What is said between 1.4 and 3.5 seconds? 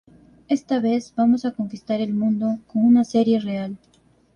a conquistar el mundo con una serie